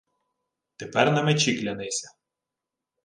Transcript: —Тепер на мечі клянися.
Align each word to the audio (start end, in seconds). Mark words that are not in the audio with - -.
—Тепер 0.77 1.11
на 1.11 1.23
мечі 1.23 1.59
клянися. 1.59 2.09